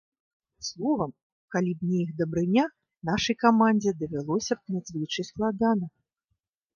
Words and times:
Словам, 0.67 1.11
калі 1.55 1.71
б 1.81 1.89
не 1.89 1.97
іх 2.05 2.09
дабрыня, 2.21 2.63
нашай 3.09 3.35
камандзе 3.43 3.93
давялося 4.01 4.53
б 4.63 4.77
надзвычай 4.77 5.25
складана. 5.29 5.85